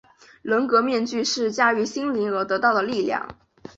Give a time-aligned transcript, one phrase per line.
[0.41, 3.37] 人格面具是驾驭心灵而得到的力量。